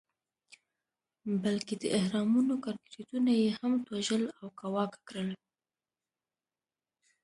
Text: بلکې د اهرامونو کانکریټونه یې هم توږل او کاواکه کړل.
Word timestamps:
بلکې 1.43 1.73
د 1.81 1.83
اهرامونو 1.99 2.53
کانکریټونه 2.65 3.31
یې 3.41 3.49
هم 3.59 3.73
توږل 3.85 4.23
او 4.39 4.45
کاواکه 4.59 4.99
کړل. 5.07 5.29